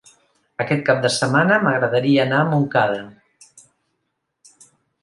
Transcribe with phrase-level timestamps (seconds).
[0.63, 3.05] Aquest cap de setmana m'agradaria anar a Montcada.